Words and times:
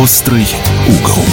Острый 0.00 0.46
угол. 0.86 1.24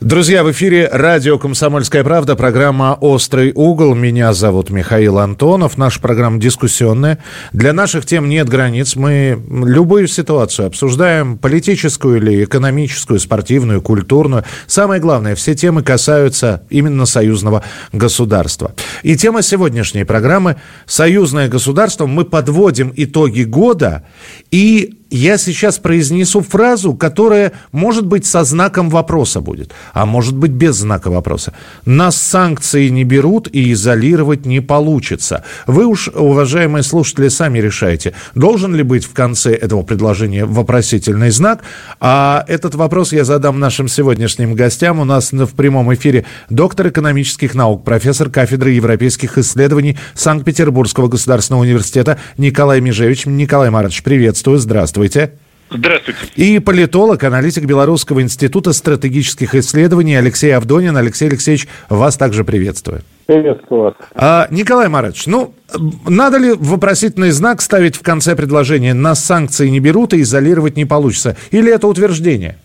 Друзья, 0.00 0.42
в 0.42 0.50
эфире 0.50 0.88
радио 0.90 1.38
«Комсомольская 1.38 2.02
правда», 2.02 2.34
программа 2.34 2.98
«Острый 3.00 3.52
угол». 3.54 3.94
Меня 3.94 4.32
зовут 4.32 4.70
Михаил 4.70 5.20
Антонов. 5.20 5.78
Наша 5.78 6.00
программа 6.00 6.40
дискуссионная. 6.40 7.18
Для 7.52 7.72
наших 7.72 8.04
тем 8.04 8.28
нет 8.28 8.48
границ. 8.48 8.96
Мы 8.96 9.40
любую 9.48 10.08
ситуацию 10.08 10.66
обсуждаем, 10.66 11.38
политическую 11.38 12.16
или 12.16 12.42
экономическую, 12.42 13.20
спортивную, 13.20 13.80
культурную. 13.80 14.42
Самое 14.66 15.00
главное, 15.00 15.36
все 15.36 15.54
темы 15.54 15.84
касаются 15.84 16.64
именно 16.68 17.06
союзного 17.06 17.62
государства. 17.92 18.74
И 19.04 19.16
тема 19.16 19.42
сегодняшней 19.42 20.02
программы 20.02 20.56
«Союзное 20.86 21.48
государство». 21.48 22.06
Мы 22.06 22.24
подводим 22.24 22.92
итоги 22.96 23.42
года 23.42 24.04
и 24.50 24.96
я 25.10 25.38
сейчас 25.38 25.78
произнесу 25.78 26.40
фразу, 26.40 26.94
которая, 26.94 27.52
может 27.72 28.06
быть, 28.06 28.26
со 28.26 28.44
знаком 28.44 28.88
вопроса 28.88 29.40
будет, 29.40 29.72
а 29.92 30.06
может 30.06 30.36
быть, 30.36 30.52
без 30.52 30.76
знака 30.76 31.10
вопроса. 31.10 31.52
Нас 31.84 32.16
санкции 32.16 32.88
не 32.88 33.04
берут 33.04 33.48
и 33.52 33.72
изолировать 33.72 34.46
не 34.46 34.60
получится. 34.60 35.44
Вы 35.66 35.86
уж, 35.86 36.08
уважаемые 36.08 36.82
слушатели, 36.82 37.28
сами 37.28 37.58
решаете, 37.58 38.14
должен 38.34 38.74
ли 38.74 38.82
быть 38.82 39.04
в 39.04 39.12
конце 39.12 39.52
этого 39.52 39.82
предложения 39.82 40.44
вопросительный 40.44 41.30
знак. 41.30 41.62
А 41.98 42.44
этот 42.46 42.76
вопрос 42.76 43.12
я 43.12 43.24
задам 43.24 43.58
нашим 43.58 43.88
сегодняшним 43.88 44.54
гостям. 44.54 45.00
У 45.00 45.04
нас 45.04 45.32
в 45.32 45.54
прямом 45.54 45.92
эфире 45.94 46.24
доктор 46.48 46.88
экономических 46.88 47.54
наук, 47.54 47.84
профессор 47.84 48.30
кафедры 48.30 48.70
европейских 48.70 49.38
исследований 49.38 49.98
Санкт-Петербургского 50.14 51.08
государственного 51.08 51.62
университета 51.62 52.18
Николай 52.38 52.80
Межевич. 52.80 53.26
Николай 53.26 53.70
Марович, 53.70 54.02
приветствую, 54.02 54.58
здравствуйте. 54.58 54.99
Здравствуйте. 55.00 55.32
Здравствуйте. 55.70 56.20
И 56.34 56.58
политолог, 56.58 57.22
аналитик 57.22 57.64
Белорусского 57.64 58.20
института 58.20 58.72
стратегических 58.72 59.54
исследований 59.54 60.16
Алексей 60.16 60.54
Авдонин. 60.54 60.96
Алексей 60.96 61.28
Алексеевич, 61.28 61.68
вас 61.88 62.16
также 62.16 62.44
приветствую. 62.44 63.02
Приветствую 63.26 63.82
вас. 63.82 63.94
А, 64.14 64.48
Николай 64.50 64.88
Марович, 64.88 65.26
ну, 65.26 65.54
надо 66.06 66.38
ли 66.38 66.52
вопросительный 66.52 67.30
знак 67.30 67.62
ставить 67.62 67.94
в 67.96 68.02
конце 68.02 68.34
предложения 68.34 68.92
«нас 68.92 69.24
санкции 69.24 69.68
не 69.68 69.78
берут 69.78 70.12
и 70.12 70.22
изолировать 70.22 70.76
не 70.76 70.84
получится»? 70.84 71.36
Или 71.52 71.72
это 71.72 71.86
утверждение? 71.86 72.58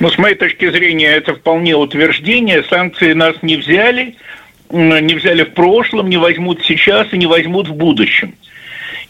Ну, 0.00 0.10
с 0.10 0.18
моей 0.18 0.34
точки 0.34 0.70
зрения, 0.70 1.08
это 1.14 1.34
вполне 1.34 1.76
утверждение. 1.76 2.64
Санкции 2.64 3.12
нас 3.12 3.36
не 3.42 3.56
взяли, 3.56 4.16
не 4.70 5.14
взяли 5.14 5.44
в 5.44 5.52
прошлом, 5.52 6.08
не 6.08 6.16
возьмут 6.16 6.62
сейчас 6.64 7.12
и 7.12 7.18
не 7.18 7.26
возьмут 7.26 7.68
в 7.68 7.74
будущем. 7.74 8.34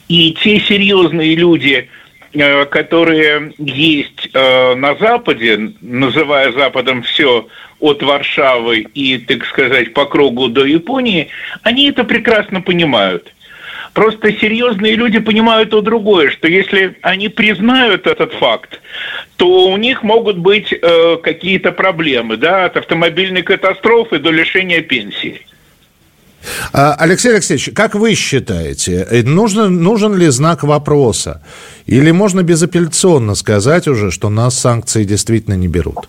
И 0.09 0.33
те 0.33 0.61
серьезные 0.61 1.35
люди, 1.35 1.89
э, 2.33 2.65
которые 2.67 3.53
есть 3.59 4.29
э, 4.33 4.75
на 4.75 4.95
Западе, 4.97 5.73
называя 5.81 6.53
Западом 6.53 7.03
все 7.03 7.49
от 7.81 8.03
Варшавы 8.03 8.87
и, 8.95 9.19
так 9.19 9.45
сказать, 9.47 9.93
по 9.93 10.07
кругу 10.07 10.49
до 10.49 10.65
Японии, 10.65 11.29
они 11.63 11.91
это 11.91 12.05
прекрасно 12.05 12.61
понимают. 12.61 13.33
Просто 13.93 14.33
серьезные 14.33 14.95
люди 14.95 15.19
понимают 15.19 15.71
то 15.71 15.81
другое, 15.81 16.31
что 16.31 16.49
если 16.49 16.97
они 17.01 17.29
признают 17.29 18.07
этот 18.07 18.35
факт, 18.35 18.81
то 19.37 19.71
у 19.71 19.77
них 19.79 20.03
могут 20.03 20.37
быть 20.37 20.71
э, 20.71 21.17
какие-то 21.23 21.73
проблемы, 21.73 22.37
да, 22.37 22.67
от 22.67 22.77
автомобильной 22.77 23.43
катастрофы 23.43 24.19
до 24.19 24.31
лишения 24.31 24.83
пенсии. 24.83 25.47
А, 26.73 26.95
Алексей 26.99 27.33
Алексеевич, 27.33 27.71
как 27.75 27.95
вы 27.95 28.15
считаете, 28.15 29.07
э, 29.11 29.23
нужен, 29.23 29.83
нужен 29.83 30.15
ли 30.15 30.29
знак 30.29 30.63
вопроса? 30.63 31.43
Или 31.87 32.11
можно 32.11 32.43
безапелляционно 32.43 33.35
сказать 33.35 33.89
уже, 33.89 34.11
что 34.11 34.29
нас 34.29 34.59
санкции 34.59 35.05
действительно 35.05 35.55
не 35.55 35.69
берут? 35.69 36.09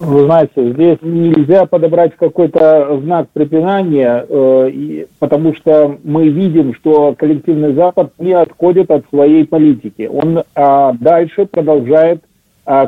Вы 0.00 0.24
знаете, 0.24 0.72
здесь 0.72 0.96
нельзя 1.02 1.66
подобрать 1.66 2.16
какой-то 2.16 3.00
знак 3.02 3.28
препинания, 3.34 4.24
э, 4.26 5.04
потому 5.18 5.54
что 5.54 5.98
мы 6.04 6.28
видим, 6.28 6.74
что 6.74 7.14
коллективный 7.18 7.74
Запад 7.74 8.12
не 8.18 8.32
отходит 8.32 8.90
от 8.90 9.04
своей 9.10 9.44
политики. 9.44 10.08
Он 10.10 10.38
э, 10.38 10.92
дальше 11.00 11.44
продолжает 11.44 12.22
а 12.22 12.29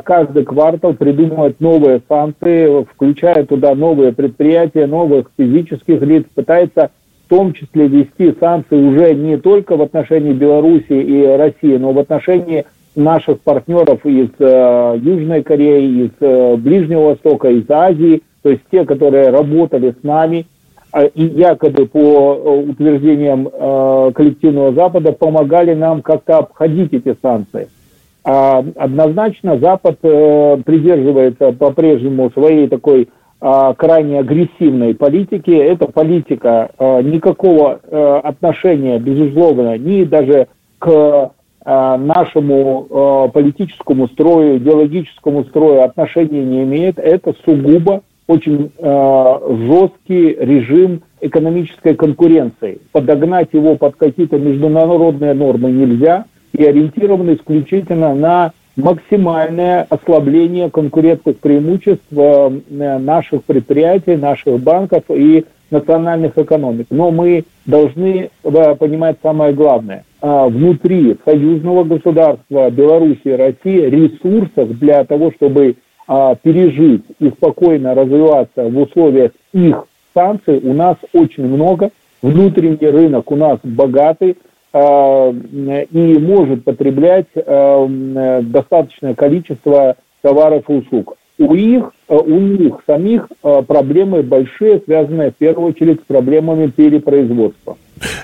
каждый 0.05 0.45
квартал 0.45 0.93
придумывать 0.93 1.59
новые 1.59 2.01
санкции, 2.07 2.85
включая 2.85 3.45
туда 3.45 3.75
новые 3.75 4.13
предприятия, 4.13 4.87
новых 4.87 5.29
физических 5.37 6.01
лиц, 6.01 6.25
пытается 6.33 6.91
в 7.25 7.29
том 7.29 7.53
числе 7.53 7.87
вести 7.87 8.33
санкции 8.39 8.77
уже 8.77 9.13
не 9.13 9.37
только 9.37 9.75
в 9.75 9.81
отношении 9.81 10.33
Беларуси 10.33 10.93
и 10.93 11.25
России, 11.25 11.75
но 11.77 11.91
в 11.91 11.99
отношении 11.99 12.65
наших 12.95 13.41
партнеров 13.41 14.05
из 14.05 14.29
э, 14.39 14.99
Южной 15.01 15.43
Кореи, 15.43 16.05
из 16.05 16.11
э, 16.19 16.55
Ближнего 16.57 17.09
Востока, 17.09 17.49
из 17.49 17.69
Азии, 17.69 18.23
то 18.41 18.49
есть 18.49 18.61
те, 18.71 18.85
которые 18.85 19.29
работали 19.29 19.95
с 19.99 20.03
нами, 20.03 20.45
э, 20.93 21.07
и 21.07 21.25
якобы 21.25 21.87
по 21.87 21.99
э, 21.99 22.69
утверждениям 22.69 23.49
э, 23.51 24.11
коллективного 24.13 24.73
Запада 24.73 25.11
помогали 25.11 25.73
нам 25.73 26.01
как-то 26.01 26.37
обходить 26.37 26.93
эти 26.93 27.15
санкции. 27.21 27.67
А, 27.67 27.82
однозначно 28.23 29.59
Запад 29.59 29.97
э, 30.01 30.57
придерживается 30.65 31.51
по-прежнему 31.51 32.31
своей 32.31 32.67
такой 32.67 33.09
а, 33.41 33.73
крайне 33.73 34.19
агрессивной 34.19 34.95
политики. 34.95 35.51
Эта 35.51 35.87
политика 35.87 36.71
а, 36.77 37.01
никакого 37.01 37.81
э, 37.83 38.21
отношения, 38.23 38.97
безусловно, 38.99 39.77
ни 39.77 40.05
даже 40.05 40.47
к 40.79 41.31
нашему 41.65 43.29
политическому 43.33 44.09
строю, 44.09 44.57
идеологическому 44.57 45.45
строю 45.45 45.83
отношения 45.83 46.43
не 46.43 46.63
имеет. 46.63 46.99
Это 46.99 47.33
сугубо 47.45 48.01
очень 48.27 48.69
жесткий 48.77 50.35
режим 50.41 51.03
экономической 51.21 51.95
конкуренции. 51.95 52.81
Подогнать 52.91 53.47
его 53.53 53.77
под 53.77 53.95
какие-то 53.95 54.37
международные 54.39 55.33
нормы 55.33 55.71
нельзя– 55.71 56.25
и 56.53 56.63
ориентированы 56.63 57.35
исключительно 57.35 58.13
на 58.13 58.53
максимальное 58.75 59.85
ослабление 59.89 60.69
конкурентных 60.69 61.37
преимуществ 61.37 62.05
э, 62.11 62.49
наших 62.69 63.43
предприятий, 63.43 64.15
наших 64.15 64.59
банков 64.59 65.03
и 65.09 65.45
национальных 65.69 66.37
экономик. 66.37 66.87
Но 66.89 67.11
мы 67.11 67.45
должны 67.65 68.29
э, 68.43 68.75
понимать 68.75 69.17
самое 69.21 69.53
главное. 69.53 70.05
А, 70.21 70.47
внутри 70.47 71.17
союзного 71.25 71.83
государства 71.83 72.69
Беларуси 72.69 73.21
и 73.25 73.31
России 73.31 73.89
ресурсов 73.89 74.79
для 74.79 75.03
того, 75.03 75.31
чтобы 75.31 75.75
а, 76.07 76.35
пережить 76.35 77.03
и 77.19 77.29
спокойно 77.29 77.93
развиваться 77.93 78.69
в 78.69 78.77
условиях 78.79 79.31
их 79.53 79.85
санкций, 80.13 80.61
у 80.63 80.73
нас 80.73 80.97
очень 81.11 81.45
много. 81.45 81.91
Внутренний 82.21 82.87
рынок 82.87 83.31
у 83.31 83.35
нас 83.35 83.59
богатый, 83.63 84.37
Э, 84.37 84.52
и 84.75 86.17
может 86.19 86.63
потреблять 86.63 87.27
э, 87.35 88.41
достаточное 88.43 89.13
количество 89.13 89.97
товаров 90.21 90.63
и 90.67 90.73
услуг. 90.73 91.15
У 91.37 91.53
них, 91.53 91.91
э, 92.09 92.15
у 92.15 92.39
них 92.39 92.79
самих 92.87 93.27
проблемы 93.41 94.23
большие, 94.23 94.81
связанные 94.83 95.31
в 95.31 95.35
первую 95.35 95.69
очередь 95.69 96.01
с 96.01 96.05
проблемами 96.05 96.67
перепроизводства. 96.67 97.77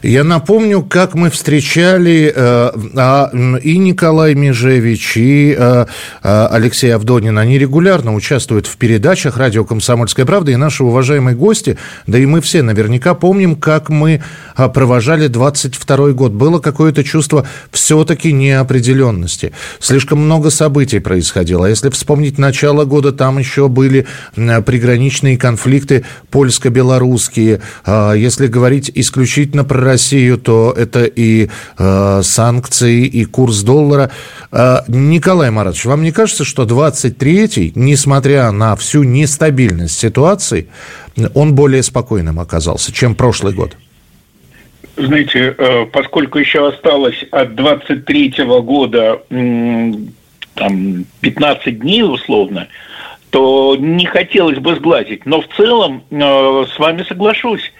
Я 0.03 0.23
напомню, 0.23 0.81
как 0.81 1.15
мы 1.15 1.29
встречали 1.29 2.31
э, 2.35 2.71
э, 2.95 3.59
и 3.61 3.77
Николай 3.77 4.35
Межевич, 4.35 5.17
и 5.17 5.55
э, 5.57 5.85
э, 6.23 6.47
Алексей 6.51 6.93
Авдонин. 6.93 7.37
Они 7.37 7.57
регулярно 7.57 8.13
участвуют 8.13 8.67
в 8.67 8.77
передачах 8.77 9.37
радио 9.37 9.65
«Комсомольская 9.65 10.25
правда». 10.25 10.51
И 10.51 10.55
наши 10.55 10.83
уважаемые 10.83 11.35
гости, 11.35 11.77
да 12.07 12.17
и 12.17 12.25
мы 12.25 12.41
все 12.41 12.61
наверняка 12.61 13.13
помним, 13.13 13.55
как 13.55 13.89
мы 13.89 14.21
э, 14.57 14.69
провожали 14.69 15.27
22 15.27 16.11
год. 16.11 16.31
Было 16.31 16.59
какое-то 16.59 17.03
чувство 17.03 17.47
все-таки 17.71 18.31
неопределенности. 18.31 19.51
Слишком 19.79 20.19
много 20.19 20.49
событий 20.49 20.99
происходило. 20.99 21.67
А 21.67 21.69
если 21.69 21.89
вспомнить 21.89 22.37
начало 22.37 22.85
года, 22.85 23.11
там 23.11 23.37
еще 23.37 23.67
были 23.67 24.07
приграничные 24.35 25.37
конфликты 25.37 26.05
польско-белорусские. 26.31 27.61
А 27.85 28.13
если 28.13 28.47
говорить 28.47 28.91
исключительно 28.93 29.63
про 29.69 29.79
Россию, 29.79 30.37
то 30.37 30.73
это 30.75 31.05
и 31.05 31.47
э, 31.77 32.21
санкции, 32.23 33.05
и 33.05 33.23
курс 33.23 33.61
доллара. 33.61 34.11
Э, 34.51 34.79
Николай 34.89 35.51
Маратович, 35.51 35.85
вам 35.85 36.03
не 36.03 36.11
кажется, 36.11 36.43
что 36.43 36.63
23-й, 36.63 37.71
несмотря 37.75 38.51
на 38.51 38.75
всю 38.75 39.03
нестабильность 39.03 39.97
ситуации, 39.97 40.67
он 41.33 41.55
более 41.55 41.83
спокойным 41.83 42.39
оказался, 42.39 42.91
чем 42.91 43.15
прошлый 43.15 43.53
год? 43.53 43.77
Знаете, 44.97 45.55
э, 45.57 45.85
поскольку 45.85 46.39
еще 46.39 46.67
осталось 46.67 47.23
от 47.31 47.51
23-го 47.51 48.61
года 48.61 49.21
там, 50.55 51.05
15 51.21 51.79
дней 51.79 52.03
условно, 52.03 52.67
то 53.29 53.75
не 53.77 54.05
хотелось 54.05 54.57
бы 54.57 54.75
сглазить. 54.75 55.25
Но 55.25 55.41
в 55.41 55.47
целом 55.55 56.03
э, 56.09 56.65
с 56.73 56.79
вами 56.79 57.03
соглашусь. 57.03 57.71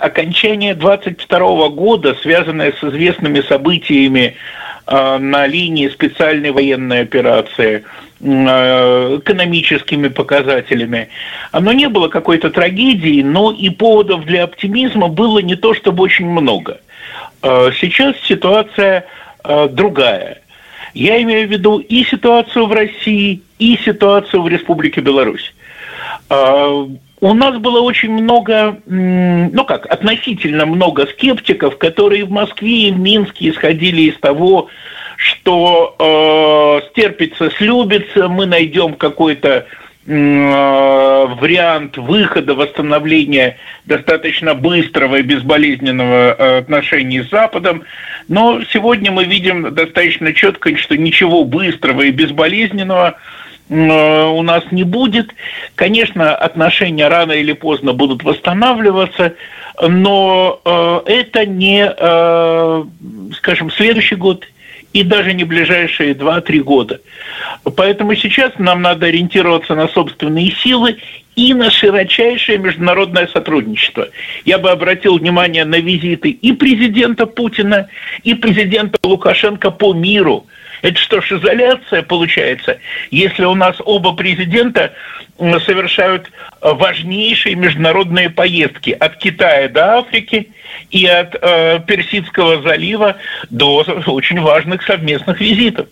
Окончание 0.00 0.74
22 0.74 1.68
года, 1.68 2.14
связанное 2.22 2.72
с 2.72 2.82
известными 2.84 3.40
событиями 3.40 4.36
на 4.86 5.46
линии 5.46 5.88
специальной 5.88 6.50
военной 6.50 7.02
операции, 7.02 7.84
экономическими 8.20 10.08
показателями. 10.08 11.08
Оно 11.52 11.72
не 11.72 11.88
было 11.88 12.08
какой-то 12.08 12.50
трагедией, 12.50 13.22
но 13.22 13.52
и 13.52 13.70
поводов 13.70 14.24
для 14.24 14.44
оптимизма 14.44 15.08
было 15.08 15.40
не 15.40 15.56
то 15.56 15.74
чтобы 15.74 16.02
очень 16.02 16.26
много. 16.26 16.80
Сейчас 17.42 18.16
ситуация 18.24 19.04
другая. 19.44 20.40
Я 20.94 21.20
имею 21.22 21.46
в 21.46 21.50
виду 21.50 21.78
и 21.78 22.02
ситуацию 22.04 22.66
в 22.66 22.72
России, 22.72 23.42
и 23.58 23.76
ситуацию 23.84 24.42
в 24.42 24.48
Республике 24.48 25.00
Беларусь. 25.00 25.54
У 27.20 27.34
нас 27.34 27.56
было 27.58 27.80
очень 27.80 28.12
много, 28.12 28.78
ну 28.86 29.64
как, 29.64 29.86
относительно 29.86 30.66
много 30.66 31.06
скептиков, 31.06 31.76
которые 31.76 32.24
в 32.24 32.30
Москве 32.30 32.88
и 32.88 32.92
в 32.92 32.98
Минске 32.98 33.50
исходили 33.50 34.02
из 34.02 34.18
того, 34.18 34.68
что 35.16 35.96
э, 35.98 36.88
стерпится, 36.90 37.50
слюбится, 37.50 38.28
мы 38.28 38.46
найдем 38.46 38.94
какой-то 38.94 39.66
э, 40.06 40.12
вариант 41.40 41.96
выхода, 41.96 42.54
восстановления 42.54 43.56
достаточно 43.84 44.54
быстрого 44.54 45.16
и 45.16 45.22
безболезненного 45.22 46.36
э, 46.38 46.58
отношений 46.58 47.22
с 47.22 47.30
Западом. 47.30 47.82
Но 48.28 48.60
сегодня 48.72 49.10
мы 49.10 49.24
видим 49.24 49.74
достаточно 49.74 50.32
четко, 50.32 50.76
что 50.76 50.96
ничего 50.96 51.42
быстрого 51.42 52.02
и 52.02 52.12
безболезненного 52.12 53.18
у 53.68 54.42
нас 54.42 54.64
не 54.70 54.84
будет. 54.84 55.34
Конечно, 55.74 56.34
отношения 56.34 57.08
рано 57.08 57.32
или 57.32 57.52
поздно 57.52 57.92
будут 57.92 58.24
восстанавливаться, 58.24 59.34
но 59.80 60.60
э, 60.64 61.00
это 61.06 61.44
не, 61.46 61.86
э, 61.86 62.84
скажем, 63.34 63.70
следующий 63.70 64.16
год 64.16 64.46
и 64.94 65.02
даже 65.02 65.34
не 65.34 65.44
ближайшие 65.44 66.14
2-3 66.14 66.60
года. 66.60 67.00
Поэтому 67.76 68.14
сейчас 68.14 68.52
нам 68.58 68.80
надо 68.80 69.06
ориентироваться 69.06 69.74
на 69.74 69.86
собственные 69.88 70.52
силы 70.52 70.96
и 71.36 71.52
на 71.52 71.70
широчайшее 71.70 72.58
международное 72.58 73.26
сотрудничество. 73.26 74.08
Я 74.46 74.58
бы 74.58 74.70
обратил 74.70 75.18
внимание 75.18 75.66
на 75.66 75.78
визиты 75.78 76.30
и 76.30 76.52
президента 76.52 77.26
Путина, 77.26 77.88
и 78.24 78.34
президента 78.34 78.98
Лукашенко 79.02 79.70
по 79.70 79.92
миру– 79.92 80.46
это 80.82 80.98
что 80.98 81.20
ж, 81.20 81.32
изоляция 81.32 82.02
получается, 82.02 82.78
если 83.10 83.44
у 83.44 83.54
нас 83.54 83.76
оба 83.84 84.12
президента 84.14 84.92
совершают 85.38 86.30
важнейшие 86.60 87.54
международные 87.54 88.30
поездки 88.30 88.90
от 88.90 89.16
Китая 89.16 89.68
до 89.68 89.98
Африки 89.98 90.50
и 90.90 91.06
от 91.06 91.36
э, 91.40 91.80
Персидского 91.86 92.62
залива 92.62 93.16
до 93.50 93.84
очень 94.06 94.40
важных 94.40 94.82
совместных 94.82 95.40
визитов. 95.40 95.86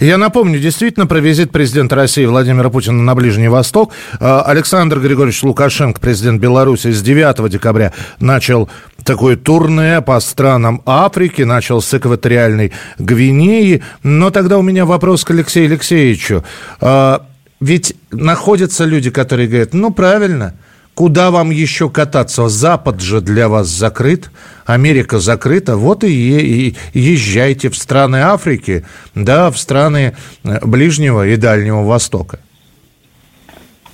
Я 0.00 0.18
напомню, 0.18 0.58
действительно, 0.58 1.06
про 1.06 1.20
визит 1.20 1.50
президента 1.50 1.96
России 1.96 2.24
Владимира 2.24 2.70
Путина 2.70 3.02
на 3.02 3.14
Ближний 3.14 3.48
Восток. 3.48 3.92
А, 4.20 4.42
Александр 4.42 5.00
Григорьевич 5.00 5.42
Лукашенко, 5.42 6.00
президент 6.00 6.40
Беларуси, 6.40 6.90
с 6.92 7.02
9 7.02 7.50
декабря 7.50 7.92
начал 8.20 8.68
такое 9.04 9.36
турне 9.36 10.00
по 10.02 10.18
странам 10.20 10.82
Африки, 10.86 11.42
начал 11.42 11.80
с 11.80 11.92
экваториальной 11.94 12.72
Гвинеи. 12.98 13.82
Но 14.02 14.30
тогда 14.30 14.58
у 14.58 14.62
меня 14.62 14.84
вопрос 14.84 15.24
к 15.24 15.30
Алексею 15.30 15.66
Алексеевичу. 15.66 16.44
А, 16.80 17.26
ведь 17.60 17.94
находятся 18.10 18.84
люди, 18.84 19.10
которые 19.10 19.48
говорят, 19.48 19.72
ну, 19.72 19.90
правильно– 19.92 20.54
Куда 20.94 21.30
вам 21.30 21.50
еще 21.50 21.88
кататься? 21.88 22.48
Запад 22.48 23.00
же 23.00 23.22
для 23.22 23.48
вас 23.48 23.66
закрыт, 23.66 24.30
Америка 24.66 25.18
закрыта. 25.18 25.76
Вот 25.76 26.04
и, 26.04 26.68
и 26.68 26.74
езжайте 26.92 27.70
в 27.70 27.76
страны 27.76 28.16
Африки, 28.16 28.84
да, 29.14 29.50
в 29.50 29.56
страны 29.56 30.12
э, 30.44 30.58
Ближнего 30.62 31.26
и 31.26 31.36
Дальнего 31.36 31.82
Востока. 31.82 32.40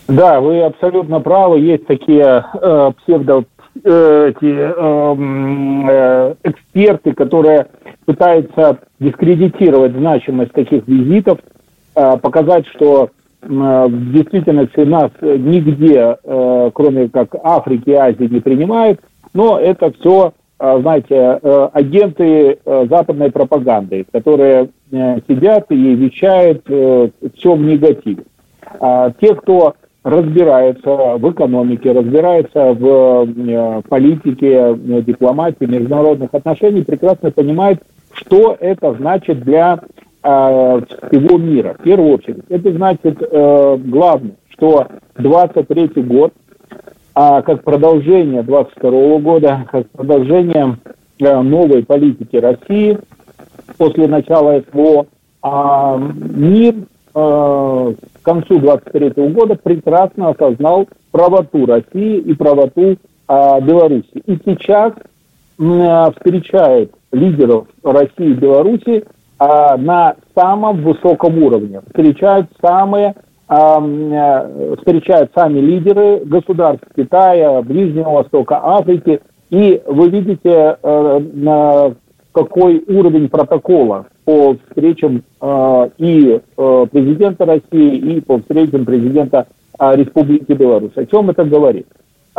Да, 0.08 0.40
вы 0.40 0.62
абсолютно 0.62 1.20
правы. 1.20 1.60
Есть 1.60 1.86
такие 1.86 2.44
э, 2.60 2.92
псевдо 3.04 3.44
э, 3.84 4.32
эти, 4.34 4.52
эм, 4.52 5.88
э, 5.88 6.34
эксперты, 6.42 7.12
которые 7.12 7.68
пытаются 8.06 8.78
дискредитировать 8.98 9.92
значимость 9.92 10.52
таких 10.52 10.88
визитов, 10.88 11.38
э, 11.94 12.16
показать, 12.16 12.66
что 12.74 13.10
Э, 13.10 13.27
действительности 13.42 14.80
нас 14.80 15.10
нигде, 15.20 16.16
э, 16.22 16.70
кроме 16.74 17.08
как 17.08 17.34
Африки 17.42 17.90
и 17.90 17.94
Азии, 17.94 18.28
не 18.28 18.40
принимают, 18.40 19.00
но 19.32 19.58
это 19.58 19.92
все, 19.92 20.32
э, 20.58 20.78
знаете, 20.80 21.40
агенты 21.72 22.58
западной 22.64 23.30
пропаганды, 23.30 24.06
которые 24.10 24.70
сидят 24.90 25.66
и 25.70 25.94
вещают 25.94 26.62
все 26.64 27.54
в 27.54 27.60
негативе. 27.60 28.24
А 28.80 29.12
те, 29.20 29.34
кто 29.34 29.74
разбирается 30.02 31.16
в 31.18 31.30
экономике, 31.30 31.92
разбирается 31.92 32.72
в 32.72 33.82
политике, 33.88 34.74
дипломатии, 35.02 35.66
международных 35.66 36.32
отношениях, 36.32 36.86
прекрасно 36.86 37.30
понимают, 37.30 37.80
что 38.12 38.56
это 38.58 38.94
значит 38.94 39.40
для 39.40 39.80
э, 40.22 40.80
всего 41.10 41.38
мира. 41.38 41.76
В 41.78 41.82
первую 41.82 42.14
очередь, 42.14 42.44
это 42.48 42.72
значит 42.72 43.20
э, 43.20 43.76
главное, 43.84 44.36
что 44.50 44.86
23 45.16 46.02
год, 46.02 46.32
а 47.14 47.42
как 47.42 47.62
продолжение 47.62 48.42
22 48.42 49.18
года, 49.18 49.66
как 49.70 49.88
продолжение 49.90 50.76
э, 51.18 51.40
новой 51.40 51.84
политики 51.84 52.36
России 52.36 52.98
после 53.76 54.08
начала 54.08 54.62
СВО, 54.70 55.06
а, 55.40 55.96
мир 55.96 56.74
э, 56.74 56.78
к 57.14 58.22
концу 58.22 58.58
23 58.58 59.10
года 59.30 59.54
прекрасно 59.54 60.30
осознал 60.30 60.88
правоту 61.12 61.66
России 61.66 62.18
и 62.18 62.34
правоту 62.34 62.96
Беларуси. 63.28 64.22
И 64.24 64.38
сейчас 64.42 64.94
встречает 65.58 66.94
лидеров 67.12 67.66
России 67.82 68.30
и 68.30 68.32
Беларуси 68.32 69.04
а, 69.38 69.76
на 69.76 70.16
самом 70.34 70.82
высоком 70.82 71.40
уровне. 71.42 71.80
Встречают 71.88 72.48
самые 72.60 73.14
э, 73.48 74.74
встречают 74.78 75.30
сами 75.32 75.60
лидеры 75.60 76.24
государств 76.24 76.84
Китая, 76.96 77.62
Ближнего 77.62 78.10
Востока, 78.10 78.60
Африки, 78.60 79.20
и 79.50 79.80
вы 79.86 80.10
видите, 80.10 80.76
э, 80.82 81.20
на 81.34 81.94
какой 82.32 82.82
уровень 82.88 83.28
протокола 83.28 84.06
по 84.24 84.56
встречам 84.56 85.22
э, 85.40 85.90
и 85.98 86.40
президента 86.56 87.46
России, 87.46 87.96
и 87.96 88.20
по 88.20 88.38
встречам 88.38 88.84
президента 88.84 89.46
Республики 89.78 90.52
Беларусь. 90.52 90.96
О 90.96 91.06
чем 91.06 91.30
это 91.30 91.44
говорит? 91.44 91.86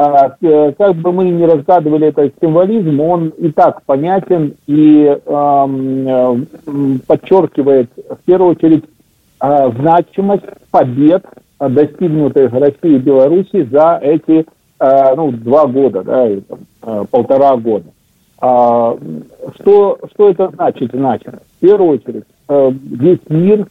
А, 0.01 0.34
э, 0.41 0.72
как 0.77 0.96
бы 0.96 1.12
мы 1.12 1.25
ни 1.25 1.44
разгадывали 1.44 2.08
этот 2.08 2.34
символизм, 2.39 3.01
он 3.01 3.34
и 3.38 3.51
так 3.51 3.84
понятен 3.84 4.56
и 4.65 5.13
э, 5.25 6.36
подчеркивает 7.06 7.89
в 7.98 8.18
первую 8.25 8.51
очередь 8.51 8.86
э, 9.41 9.72
значимость 9.77 10.46
побед, 10.72 11.25
достигнутых 11.60 12.53
Россией 12.53 12.96
и 12.96 13.00
Беларуси 13.00 13.68
за 13.70 14.00
эти 14.01 14.46
э, 14.79 15.15
ну, 15.18 15.34
два 15.34 15.68
года, 15.68 16.01
да, 16.03 16.29
и, 16.29 16.39
там, 16.39 17.06
полтора 17.08 17.58
года. 17.58 17.88
А, 18.39 18.96
что, 19.60 20.00
что 20.13 20.29
это 20.29 20.50
значит? 20.53 20.91
Значит, 20.94 21.36
в 21.58 21.60
первую 21.60 22.00
очередь, 22.00 22.24
э, 22.48 22.72
весь 22.72 23.20
мир 23.27 23.68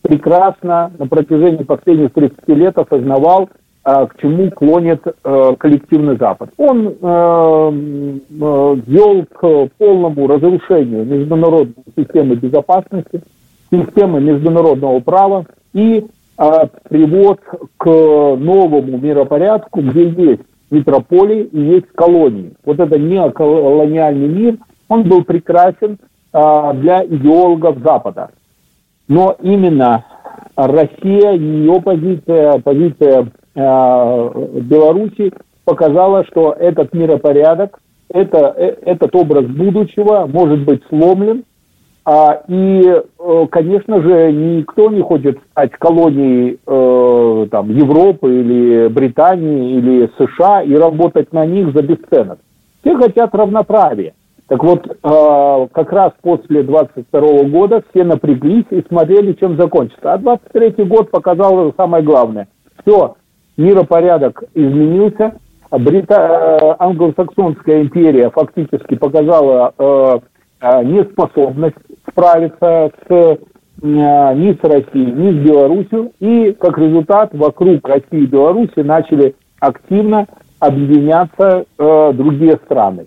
прекрасно 0.00 0.90
на 0.98 1.06
протяжении 1.06 1.64
последних 1.64 2.14
30 2.14 2.48
лет 2.48 2.78
осознавал, 2.78 3.42
а, 3.42 3.63
к 3.84 4.16
чему 4.20 4.50
клонит 4.50 5.02
э, 5.06 5.54
коллективный 5.58 6.16
Запад. 6.16 6.50
Он 6.56 6.88
э, 6.88 6.92
э, 6.92 8.76
вел 8.86 9.26
к 9.26 9.68
полному 9.76 10.26
разрушению 10.26 11.04
международной 11.04 11.84
системы 11.94 12.34
безопасности, 12.36 13.20
системы 13.70 14.20
международного 14.20 15.00
права 15.00 15.46
и 15.72 16.06
привод 16.88 17.40
к 17.76 17.86
новому 17.86 18.98
миропорядку, 18.98 19.82
где 19.82 20.08
есть 20.08 20.42
метрополии 20.70 21.42
и 21.42 21.60
есть 21.60 21.86
колонии. 21.94 22.54
Вот 22.64 22.80
это 22.80 22.98
неоколониальный 22.98 24.26
мир, 24.26 24.56
он 24.88 25.04
был 25.04 25.22
прекрасен 25.22 25.98
для 26.32 27.04
идеологов 27.04 27.78
Запада. 27.84 28.30
Но 29.06 29.36
именно 29.40 30.04
Россия, 30.56 31.34
ее 31.34 31.80
позиция, 31.80 32.58
позиция 32.58 33.28
Беларуси 33.54 35.32
показала, 35.64 36.24
что 36.26 36.52
этот 36.52 36.92
миропорядок, 36.92 37.78
это, 38.08 38.54
э, 38.56 38.76
этот 38.84 39.14
образ 39.14 39.46
будущего 39.46 40.26
может 40.26 40.64
быть 40.64 40.82
сломлен, 40.88 41.44
а, 42.06 42.42
и, 42.48 42.82
э, 42.84 43.46
конечно 43.50 44.02
же, 44.02 44.30
никто 44.30 44.90
не 44.90 45.00
хочет 45.00 45.38
стать 45.50 45.72
колонией 45.72 46.58
э, 46.66 47.46
там, 47.50 47.70
Европы 47.70 48.40
или 48.40 48.88
Британии 48.88 49.78
или 49.78 50.10
США 50.18 50.62
и 50.62 50.74
работать 50.74 51.32
на 51.32 51.46
них 51.46 51.72
за 51.72 51.82
бесценок. 51.82 52.40
Все 52.82 52.94
хотят 52.96 53.34
равноправия. 53.34 54.12
Так 54.48 54.62
вот, 54.62 54.86
э, 54.86 55.68
как 55.72 55.92
раз 55.92 56.12
после 56.20 56.62
22 56.62 57.44
года 57.44 57.82
все 57.90 58.04
напряглись 58.04 58.66
и 58.68 58.84
смотрели, 58.86 59.32
чем 59.32 59.56
закончится. 59.56 60.12
А 60.12 60.18
23 60.18 60.84
год 60.84 61.10
показал 61.10 61.72
самое 61.74 62.04
главное. 62.04 62.48
Все, 62.84 63.16
миропорядок 63.56 64.44
изменился, 64.54 65.34
Брита... 65.70 66.58
Э, 66.60 66.74
англосаксонская 66.78 67.82
империя 67.82 68.30
фактически 68.30 68.94
показала 68.94 69.72
э, 69.76 70.18
э, 70.60 70.84
неспособность 70.84 71.76
справиться 72.10 72.90
с, 73.06 73.10
э, 73.10 73.36
ни 73.82 74.52
с 74.52 74.62
Россией, 74.62 75.12
ни 75.12 75.32
с 75.32 75.46
Беларусью. 75.46 76.12
И 76.20 76.52
как 76.58 76.78
результат 76.78 77.30
вокруг 77.34 77.86
России 77.88 78.22
и 78.22 78.26
Беларуси 78.26 78.80
начали 78.80 79.34
активно 79.60 80.26
объединяться 80.60 81.64
э, 81.78 82.12
другие 82.14 82.58
страны. 82.64 83.06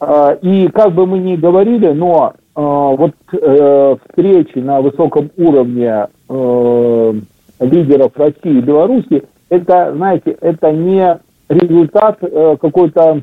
Э, 0.00 0.36
и 0.42 0.68
как 0.68 0.92
бы 0.92 1.06
мы 1.06 1.18
ни 1.18 1.36
говорили, 1.36 1.88
но 1.88 2.32
э, 2.34 2.60
вот 2.60 3.14
э, 3.32 3.96
встречи 4.08 4.58
на 4.58 4.80
высоком 4.80 5.30
уровне 5.36 6.08
э, 6.28 7.12
лидеров 7.60 8.12
России 8.16 8.58
и 8.58 8.60
Беларуси, 8.60 9.24
это, 9.48 9.92
знаете, 9.94 10.36
это 10.40 10.72
не 10.72 11.18
результат 11.48 12.18
э, 12.20 12.56
какой-то 12.60 13.22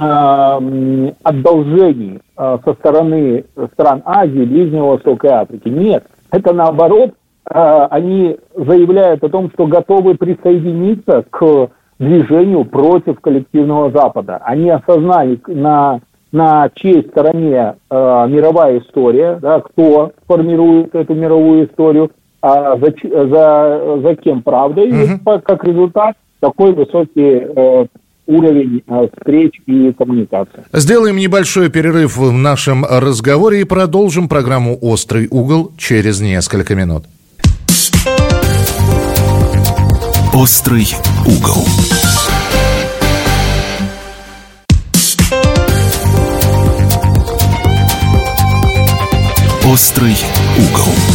э, 0.00 1.12
одолжений 1.22 2.20
э, 2.36 2.58
со 2.64 2.74
стороны 2.74 3.44
стран 3.72 4.02
Азии, 4.04 4.44
Ближнего 4.44 4.92
Востока 4.92 5.26
и 5.26 5.30
Африки. 5.30 5.68
Нет, 5.68 6.04
это 6.30 6.52
наоборот, 6.52 7.12
э, 7.50 7.86
они 7.90 8.38
заявляют 8.54 9.22
о 9.22 9.28
том, 9.28 9.50
что 9.52 9.66
готовы 9.66 10.16
присоединиться 10.16 11.24
к 11.30 11.70
движению 11.98 12.64
против 12.64 13.20
коллективного 13.20 13.90
Запада. 13.90 14.40
Они 14.44 14.70
осознали, 14.70 15.40
на, 15.46 16.00
на 16.32 16.70
чьей 16.74 17.02
стороне 17.02 17.74
э, 17.90 18.26
мировая 18.28 18.78
история, 18.80 19.38
да, 19.40 19.60
кто 19.60 20.12
формирует 20.26 20.94
эту 20.94 21.14
мировую 21.14 21.66
историю, 21.66 22.10
а 22.40 22.76
за, 22.78 22.94
за, 23.02 24.00
за 24.02 24.14
кем 24.16 24.42
правда, 24.42 24.82
и 24.82 24.92
угу. 24.92 25.40
как 25.44 25.64
результат 25.64 26.16
такой 26.40 26.72
высокий 26.72 27.42
э, 27.44 27.86
уровень 28.28 28.82
э, 28.86 29.08
встреч 29.16 29.60
и 29.66 29.92
коммуникации. 29.92 30.64
Сделаем 30.72 31.16
небольшой 31.16 31.70
перерыв 31.70 32.16
в 32.16 32.30
нашем 32.30 32.84
разговоре 32.84 33.62
и 33.62 33.64
продолжим 33.64 34.28
программу 34.28 34.78
«Острый 34.80 35.26
угол» 35.30 35.72
через 35.76 36.20
несколько 36.20 36.74
минут. 36.74 37.04
«Острый 40.32 40.86
угол». 41.26 41.64
«Острый 49.70 50.16
угол». 50.56 51.07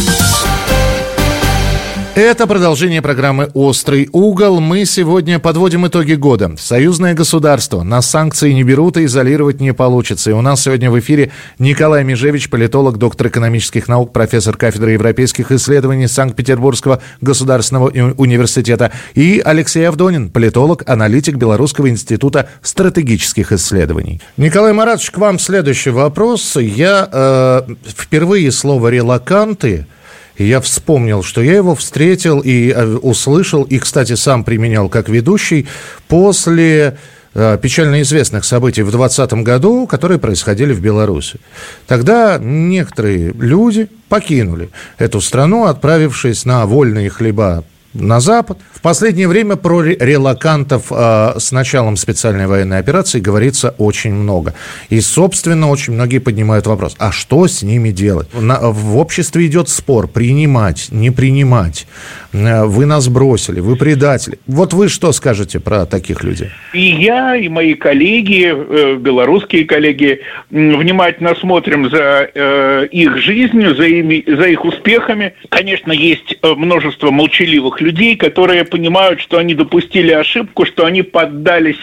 Это 2.16 2.46
продолжение 2.46 3.02
программы 3.02 3.50
«Острый 3.54 4.08
угол». 4.12 4.60
Мы 4.60 4.84
сегодня 4.84 5.40
подводим 5.40 5.88
итоги 5.88 6.14
года. 6.14 6.54
Союзное 6.56 7.12
государство. 7.12 7.82
Нас 7.82 8.08
санкции 8.08 8.52
не 8.52 8.62
берут 8.62 8.96
и 8.96 9.06
изолировать 9.06 9.60
не 9.60 9.74
получится. 9.74 10.30
И 10.30 10.32
у 10.32 10.40
нас 10.40 10.62
сегодня 10.62 10.92
в 10.92 10.98
эфире 11.00 11.32
Николай 11.58 12.04
Межевич, 12.04 12.50
политолог, 12.50 12.98
доктор 12.98 13.26
экономических 13.26 13.88
наук, 13.88 14.12
профессор 14.12 14.56
кафедры 14.56 14.92
европейских 14.92 15.50
исследований 15.50 16.06
Санкт-Петербургского 16.06 17.02
государственного 17.20 17.88
университета. 17.88 18.92
И 19.16 19.42
Алексей 19.44 19.82
Авдонин, 19.82 20.30
политолог, 20.30 20.88
аналитик 20.88 21.34
Белорусского 21.34 21.88
института 21.88 22.48
стратегических 22.62 23.50
исследований. 23.50 24.20
Николай 24.36 24.72
Маратович, 24.72 25.10
к 25.10 25.18
вам 25.18 25.40
следующий 25.40 25.90
вопрос. 25.90 26.54
Я 26.54 27.08
э, 27.10 27.62
впервые 27.84 28.52
слово 28.52 28.86
«релаканты» 28.90 29.88
И 30.36 30.44
я 30.44 30.60
вспомнил, 30.60 31.22
что 31.22 31.42
я 31.42 31.54
его 31.54 31.74
встретил 31.74 32.40
и 32.40 32.70
э, 32.70 32.96
услышал, 32.96 33.62
и, 33.62 33.78
кстати, 33.78 34.14
сам 34.14 34.44
применял 34.44 34.88
как 34.88 35.08
ведущий 35.08 35.66
после 36.08 36.98
э, 37.34 37.58
печально 37.62 38.02
известных 38.02 38.44
событий 38.44 38.82
в 38.82 38.90
2020 38.90 39.44
году, 39.44 39.86
которые 39.86 40.18
происходили 40.18 40.72
в 40.72 40.80
Беларуси. 40.80 41.38
Тогда 41.86 42.38
некоторые 42.40 43.32
люди 43.32 43.88
покинули 44.08 44.70
эту 44.98 45.20
страну, 45.20 45.66
отправившись 45.66 46.44
на 46.44 46.66
вольные 46.66 47.10
хлеба 47.10 47.64
на 47.94 48.20
Запад. 48.20 48.58
В 48.72 48.80
последнее 48.80 49.28
время 49.28 49.56
про 49.56 49.82
релакантов 49.82 50.86
э, 50.90 51.34
с 51.38 51.52
началом 51.52 51.96
специальной 51.96 52.46
военной 52.46 52.78
операции 52.78 53.20
говорится 53.20 53.74
очень 53.78 54.12
много. 54.12 54.54
И, 54.90 55.00
собственно, 55.00 55.70
очень 55.70 55.94
многие 55.94 56.18
поднимают 56.18 56.66
вопрос, 56.66 56.94
а 56.98 57.12
что 57.12 57.46
с 57.46 57.62
ними 57.62 57.90
делать? 57.90 58.28
На, 58.34 58.60
в 58.60 58.96
обществе 58.96 59.46
идет 59.46 59.68
спор, 59.68 60.08
принимать, 60.08 60.88
не 60.90 61.10
принимать. 61.10 61.86
Э, 62.34 62.64
вы 62.64 62.84
нас 62.84 63.08
бросили, 63.08 63.60
вы 63.60 63.76
предатели. 63.76 64.38
Вот 64.46 64.72
вы 64.72 64.88
что 64.88 65.12
скажете 65.12 65.60
про 65.60 65.86
таких 65.86 66.24
людей? 66.24 66.48
И 66.72 66.80
я, 66.80 67.36
и 67.36 67.48
мои 67.48 67.74
коллеги, 67.74 68.52
э, 68.52 68.96
белорусские 68.96 69.64
коллеги, 69.64 70.20
внимательно 70.50 71.34
смотрим 71.36 71.88
за 71.88 72.28
э, 72.34 72.88
их 72.90 73.18
жизнью, 73.18 73.76
за, 73.76 73.84
ими, 73.84 74.24
за 74.26 74.48
их 74.48 74.64
успехами. 74.64 75.34
Конечно, 75.48 75.92
есть 75.92 76.36
множество 76.42 77.10
молчаливых 77.10 77.80
людей, 77.80 78.16
которые 78.16 78.64
понимают, 78.64 79.20
что 79.20 79.38
они 79.38 79.54
допустили 79.54 80.12
ошибку, 80.12 80.66
что 80.66 80.84
они 80.84 81.02
поддались 81.02 81.78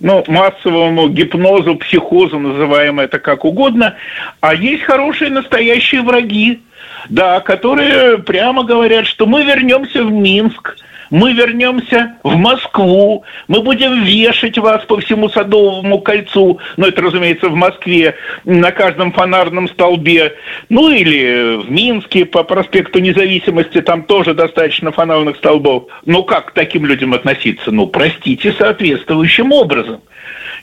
ну, 0.00 0.22
массовому 0.28 1.08
гипнозу, 1.08 1.74
психозу, 1.76 2.38
называем 2.38 3.00
это 3.00 3.18
как 3.18 3.44
угодно, 3.44 3.96
а 4.40 4.54
есть 4.54 4.84
хорошие 4.84 5.30
настоящие 5.30 6.02
враги, 6.02 6.60
да, 7.08 7.40
которые 7.40 8.18
прямо 8.18 8.64
говорят, 8.64 9.06
что 9.06 9.26
мы 9.26 9.44
вернемся 9.44 10.02
в 10.04 10.12
Минск– 10.12 10.76
мы 11.10 11.32
вернемся 11.32 12.16
в 12.22 12.36
Москву, 12.36 13.24
мы 13.46 13.62
будем 13.62 14.04
вешать 14.04 14.58
вас 14.58 14.84
по 14.84 14.98
всему 15.00 15.28
Садовому 15.28 16.00
кольцу, 16.00 16.60
ну, 16.76 16.86
это, 16.86 17.00
разумеется, 17.02 17.48
в 17.48 17.54
Москве, 17.54 18.14
на 18.44 18.72
каждом 18.72 19.12
фонарном 19.12 19.68
столбе, 19.68 20.34
ну, 20.68 20.90
или 20.90 21.56
в 21.56 21.70
Минске 21.70 22.24
по 22.24 22.42
проспекту 22.42 22.98
Независимости, 22.98 23.80
там 23.80 24.02
тоже 24.02 24.34
достаточно 24.34 24.92
фонарных 24.92 25.36
столбов. 25.36 25.84
Ну, 26.04 26.24
как 26.24 26.46
к 26.46 26.50
таким 26.52 26.86
людям 26.86 27.14
относиться? 27.14 27.70
Ну, 27.70 27.86
простите, 27.86 28.52
соответствующим 28.52 29.52
образом. 29.52 30.00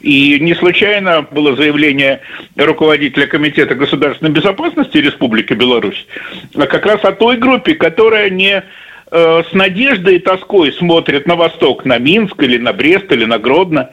И 0.01 0.39
не 0.39 0.53
случайно 0.55 1.27
было 1.31 1.55
заявление 1.55 2.21
руководителя 2.55 3.27
Комитета 3.27 3.75
государственной 3.75 4.31
безопасности 4.31 4.97
Республики 4.97 5.53
Беларусь 5.53 6.05
как 6.53 6.85
раз 6.85 7.03
о 7.03 7.11
той 7.11 7.37
группе, 7.37 7.75
которая 7.75 8.29
не 8.29 8.63
Э, 9.11 9.43
с 9.49 9.53
надеждой 9.53 10.15
и 10.15 10.19
тоской 10.19 10.73
смотрят 10.73 11.27
на 11.27 11.35
восток, 11.35 11.85
на 11.85 11.97
Минск 11.99 12.41
или 12.41 12.57
на 12.57 12.73
Брест 12.73 13.11
или 13.11 13.25
на 13.25 13.37
Гродно, 13.37 13.91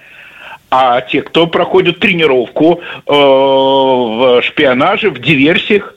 а 0.71 1.01
те, 1.03 1.21
кто 1.21 1.47
проходит 1.47 2.01
тренировку 2.01 2.81
э, 2.81 3.13
в 3.13 4.43
шпионаже, 4.43 5.11
в 5.11 5.21
диверсиях, 5.21 5.95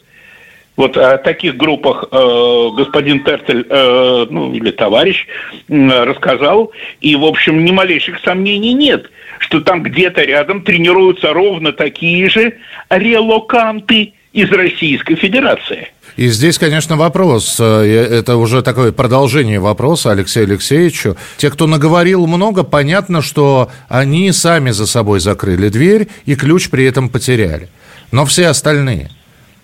вот 0.76 0.98
о 0.98 1.18
таких 1.18 1.56
группах 1.56 2.06
э, 2.12 2.70
господин 2.76 3.24
Тертель, 3.24 3.66
э, 3.70 4.26
ну 4.30 4.54
или 4.54 4.72
товарищ, 4.72 5.26
э, 5.70 6.04
рассказал, 6.04 6.72
и, 7.00 7.16
в 7.16 7.24
общем, 7.24 7.64
ни 7.64 7.72
малейших 7.72 8.20
сомнений 8.20 8.74
нет, 8.74 9.10
что 9.46 9.62
там 9.62 9.84
где-то 9.84 10.24
рядом 10.24 10.62
тренируются 10.62 11.32
ровно 11.32 11.72
такие 11.72 12.30
же 12.30 12.56
релоканты 12.90 14.14
из 14.34 14.52
Российской 14.52 15.16
Федерации. 15.16 15.90
И 16.18 16.30
здесь, 16.30 16.58
конечно, 16.58 16.96
вопрос, 16.96 17.58
э, 17.60 18.10
это 18.12 18.38
уже 18.38 18.64
такое 18.64 18.92
продолжение 18.92 19.60
вопроса 19.60 20.12
Алексею 20.12 20.48
Алексеевичу. 20.48 21.16
Те, 21.38 21.52
кто 21.52 21.68
наговорил 21.68 22.26
много, 22.26 22.64
понятно, 22.64 23.22
что 23.22 23.70
они 23.88 24.32
сами 24.32 24.72
за 24.72 24.88
собой 24.88 25.20
закрыли 25.20 25.70
дверь 25.70 26.08
и 26.26 26.36
ключ 26.36 26.70
при 26.70 26.86
этом 26.86 27.10
потеряли. 27.10 27.70
Но 28.12 28.26
все 28.26 28.48
остальные, 28.48 29.12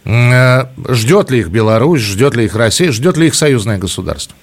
э, 0.06 0.66
ждет 0.90 1.32
ли 1.32 1.40
их 1.40 1.50
Беларусь, 1.50 2.02
ждет 2.02 2.36
ли 2.36 2.46
их 2.46 2.56
Россия, 2.56 2.92
ждет 2.92 3.18
ли 3.18 3.28
их 3.28 3.36
союзное 3.36 3.78
государство? 3.78 4.36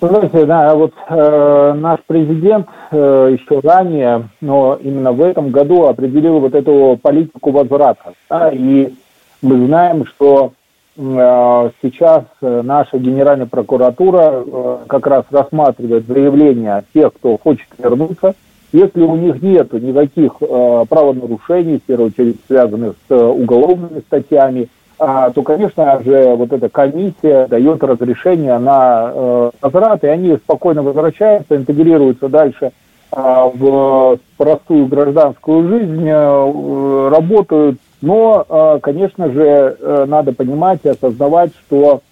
Знаете, 0.00 0.46
да, 0.46 0.74
вот 0.74 0.94
э, 1.08 1.72
наш 1.76 2.00
президент 2.06 2.66
э, 2.90 3.36
еще 3.38 3.60
ранее, 3.60 4.28
но 4.40 4.78
именно 4.82 5.12
в 5.12 5.20
этом 5.20 5.50
году 5.50 5.86
определил 5.86 6.40
вот 6.40 6.54
эту 6.54 6.98
политику 7.02 7.50
возврата. 7.50 8.14
Да, 8.28 8.50
и 8.50 8.94
мы 9.42 9.66
знаем, 9.66 10.06
что 10.06 10.52
Э, 10.96 11.70
сейчас 11.82 12.24
э, 12.42 12.62
наша 12.62 12.98
Генеральная 12.98 13.46
прокуратура 13.46 14.44
э, 14.44 14.78
как 14.86 15.06
раз 15.06 15.24
рассматривает 15.30 16.06
заявления 16.06 16.84
тех, 16.92 17.14
кто 17.14 17.38
хочет 17.38 17.68
вернуться. 17.78 18.34
Если 18.72 19.00
у 19.00 19.16
них 19.16 19.42
нет 19.42 19.72
никаких 19.72 20.34
правонарушений, 20.38 21.78
в 21.78 21.82
первую 21.82 22.08
очередь 22.08 22.36
связанных 22.46 22.94
с 23.08 23.12
уголовными 23.12 23.98
статьями, 23.98 24.62
а, 24.62 24.79
то, 25.00 25.42
конечно 25.42 25.98
же, 26.04 26.34
вот 26.34 26.52
эта 26.52 26.68
комиссия 26.68 27.46
дает 27.46 27.82
разрешение 27.82 28.58
на 28.58 29.50
возврат, 29.62 30.04
и 30.04 30.08
они 30.08 30.36
спокойно 30.36 30.82
возвращаются, 30.82 31.56
интегрируются 31.56 32.28
дальше 32.28 32.72
в 33.10 34.18
простую 34.36 34.86
гражданскую 34.88 35.68
жизнь, 35.68 36.06
работают, 36.06 37.78
Но, 38.02 38.78
конечно 38.82 39.32
же, 39.32 39.76
надо 40.06 40.34
понимать 40.34 40.80
и 40.84 40.90
осознавать, 40.90 41.52
что 41.66 42.02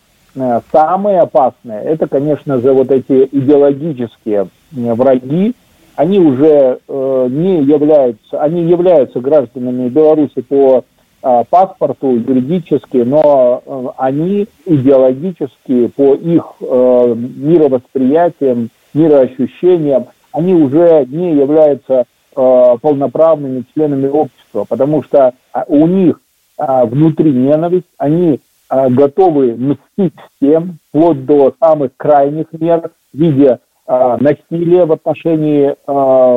самое 0.72 1.20
опасное, 1.20 1.82
это, 1.82 2.06
конечно 2.08 2.58
же, 2.58 2.72
вот 2.72 2.90
эти 2.90 3.28
идеологические 3.30 4.48
враги, 4.72 5.54
они 5.94 6.20
уже 6.20 6.78
не 6.88 7.62
являются, 7.64 8.40
они 8.40 8.62
являются 8.62 9.20
гражданами 9.20 9.90
Беларуси 9.90 10.40
по 10.40 10.84
Э, 10.97 10.97
паспорту 11.20 12.12
юридически, 12.12 12.98
но 12.98 13.62
э, 13.64 13.86
они 13.96 14.46
идеологически 14.64 15.88
по 15.88 16.14
их 16.14 16.44
э, 16.60 17.14
мировосприятиям, 17.16 18.70
мироощущениям, 18.94 20.06
они 20.32 20.54
уже 20.54 21.06
не 21.06 21.34
являются 21.34 22.04
полноправными 22.34 23.64
членами 23.74 24.06
общества, 24.06 24.64
потому 24.68 25.02
что 25.02 25.32
а, 25.52 25.64
у 25.66 25.88
них 25.88 26.20
внутри 26.56 27.32
ненависть, 27.32 27.88
они 27.96 28.38
готовы 28.70 29.56
мстить 29.56 30.14
всем, 30.36 30.78
вплоть 30.88 31.24
до 31.24 31.52
самых 31.58 31.90
крайних 31.96 32.46
мер 32.52 32.92
в 33.12 33.18
виде 33.18 33.58
насилия 33.88 34.84
в 34.84 34.92
отношении 34.92 35.74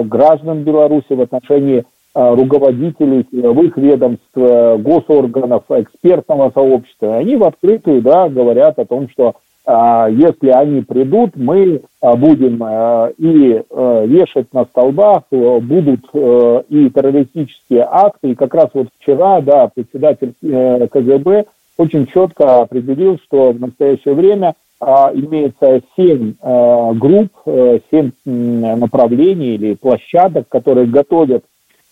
граждан 0.08 0.64
Беларуси, 0.64 1.14
в 1.14 1.22
отношении 1.22 1.86
Э, 2.01 2.01
руководителей 2.14 3.26
силовых 3.32 3.78
ведомств, 3.78 4.26
э, 4.36 4.78
госорганов, 4.78 5.64
экспертного 5.70 6.52
сообщества. 6.52 7.18
Они 7.18 7.36
в 7.38 7.44
открытую 7.44 8.02
да, 8.02 8.28
говорят 8.28 8.80
о 8.80 8.86
том, 8.86 9.10
что 9.10 9.36
а, 9.66 10.10
если 10.10 10.50
они 10.50 10.82
придут, 10.82 11.36
мы 11.36 11.82
а, 12.02 12.16
будем 12.16 12.62
а, 12.64 13.12
и 13.18 13.62
а, 13.70 14.06
вешать 14.06 14.52
на 14.54 14.66
столбах, 14.66 15.24
а, 15.32 15.60
будут 15.60 16.02
а, 16.14 16.64
и 16.68 16.90
террористические 16.90 17.88
акты. 17.90 18.32
И 18.32 18.36
как 18.36 18.54
раз 18.56 18.70
вот 18.74 18.88
вчера 19.00 19.40
да, 19.42 19.70
председатель 19.74 20.34
а, 20.44 20.88
КГБ 20.88 21.46
очень 21.78 22.08
четко 22.08 22.62
определил, 22.62 23.20
что 23.24 23.52
в 23.52 23.60
настоящее 23.60 24.16
время 24.16 24.56
а, 24.80 25.12
имеется 25.14 25.82
семь 25.96 26.34
а, 26.42 26.94
групп, 26.94 27.30
семь 27.92 28.12
направлений 28.26 29.56
или 29.56 29.76
площадок, 29.76 30.48
которые 30.50 30.88
готовят 30.88 31.44
а, 31.44 31.48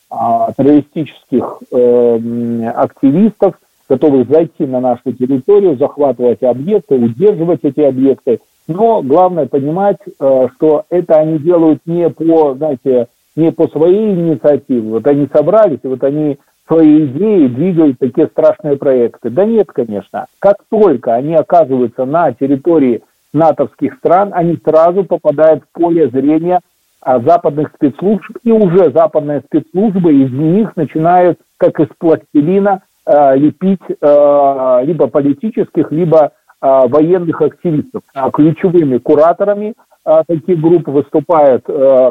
террористических 0.09 1.59
э, 1.71 2.67
активистов, 2.75 3.55
готовых 3.87 4.29
зайти 4.29 4.65
на 4.65 4.79
нашу 4.79 5.13
территорию, 5.13 5.77
захватывать 5.77 6.43
объекты, 6.43 6.95
удерживать 6.95 7.59
эти 7.63 7.81
объекты. 7.81 8.39
Но 8.67 9.01
главное 9.01 9.47
понимать, 9.47 9.97
э, 10.19 10.47
что 10.55 10.85
это 10.89 11.15
они 11.17 11.39
делают 11.39 11.81
не 11.85 12.09
по, 12.09 12.55
знаете, 12.55 13.07
не 13.35 13.51
по 13.51 13.67
своей 13.67 14.13
инициативе. 14.13 14.89
Вот 14.89 15.07
они 15.07 15.27
собрались, 15.31 15.79
вот 15.83 16.03
они 16.03 16.37
свои 16.67 17.05
идеи 17.05 17.47
двигают 17.47 17.97
такие 17.99 18.27
страшные 18.27 18.77
проекты. 18.77 19.29
Да 19.29 19.45
нет, 19.45 19.71
конечно. 19.71 20.27
Как 20.39 20.57
только 20.69 21.15
они 21.15 21.35
оказываются 21.35 22.05
на 22.05 22.31
территории 22.33 23.01
натовских 23.33 23.95
стран, 23.95 24.31
они 24.33 24.57
сразу 24.63 25.03
попадают 25.03 25.63
в 25.63 25.79
поле 25.79 26.09
зрения 26.09 26.57
а, 26.57 26.61
западных 27.03 27.71
спецслужб, 27.75 28.37
и 28.43 28.51
уже 28.51 28.91
западные 28.91 29.41
спецслужбы 29.41 30.13
из 30.13 30.31
них 30.31 30.75
начинают, 30.75 31.39
как 31.57 31.79
из 31.79 31.87
пластилина, 31.97 32.81
а, 33.05 33.35
лепить 33.35 33.79
а, 34.01 34.81
либо 34.83 35.07
политических, 35.07 35.91
либо 35.91 36.31
военных 36.61 37.41
активистов. 37.41 38.01
Ключевыми 38.33 38.97
кураторами 38.97 39.75
таких 40.27 40.59
групп 40.59 40.89
выступают 40.89 41.65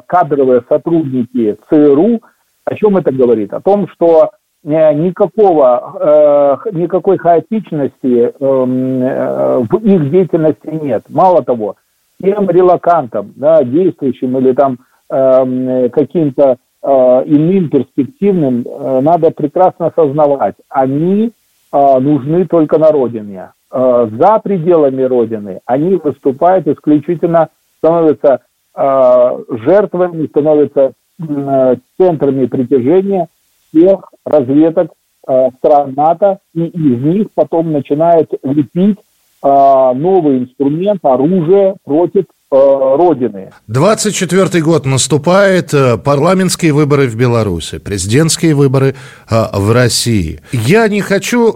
кадровые 0.07 0.63
сотрудники 0.67 1.59
ЦРУ. 1.69 2.23
О 2.69 2.75
чем 2.75 2.97
это 2.99 3.13
говорит? 3.13 3.53
О 3.55 3.61
том, 3.61 3.89
что 3.89 4.31
э, 4.63 4.93
никакого, 4.93 6.59
э, 6.65 6.71
никакой 6.73 7.17
хаотичности 7.17 8.35
эм, 8.39 9.03
э, 9.03 9.59
в 9.61 9.77
их 9.77 10.11
деятельности 10.11 10.67
нет. 10.67 11.05
Мало 11.09 11.43
того, 11.43 11.77
тем 12.23 12.51
релакантам, 12.51 13.33
да, 13.37 13.63
действующим 13.63 14.39
или 14.39 14.53
там 14.53 14.79
э, 15.11 15.89
каким-то 15.91 16.59
э, 16.83 16.89
иным 16.89 17.71
перспективным, 17.71 18.65
э, 18.67 19.01
надо 19.01 19.31
прекрасно 19.31 19.87
осознавать, 19.87 20.57
они 20.69 21.33
э, 21.73 21.99
нужны 21.99 22.47
только 22.47 22.79
на 22.79 22.91
родине. 22.91 23.53
Э, 23.71 24.09
за 24.11 24.39
пределами 24.41 25.03
родины 25.03 25.61
они 25.65 25.97
выступают 25.97 26.67
исключительно, 26.67 27.49
становятся 27.79 28.41
э, 28.75 29.45
жертвами, 29.65 30.27
становятся 30.27 30.93
э, 31.21 31.77
центрами 31.97 32.47
притяжения 32.47 33.29
всех 33.69 34.11
разведок 34.25 34.91
э, 35.27 35.51
стран 35.59 35.95
НАТО, 35.95 36.39
и 36.55 36.65
из 36.65 37.01
них 37.03 37.29
потом 37.35 37.73
начинают 37.73 38.33
лепить 38.43 38.99
новый 39.43 40.39
инструмент, 40.39 41.01
оружие 41.05 41.77
против 41.85 42.25
э, 42.25 42.57
Родины. 42.57 43.51
24 43.69 44.63
год 44.63 44.85
наступает, 44.85 45.73
э, 45.73 45.97
парламентские 45.97 46.73
выборы 46.73 47.07
в 47.07 47.15
Беларуси, 47.15 47.79
президентские 47.79 48.55
выборы 48.55 48.97
э, 49.31 49.45
в 49.53 49.73
России. 49.73 50.41
Я 50.53 50.89
не 50.89 51.01
хочу 51.01 51.53